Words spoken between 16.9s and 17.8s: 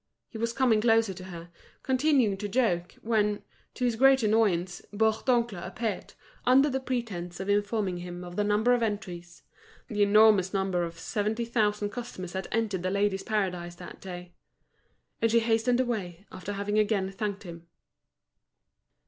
thanked him.